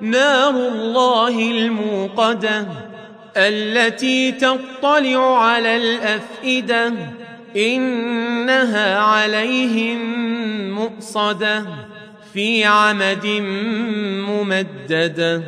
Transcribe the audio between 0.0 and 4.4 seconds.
نار الله الموقدة التي